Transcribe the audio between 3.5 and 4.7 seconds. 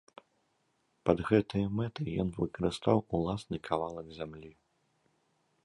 кавалак зямлі.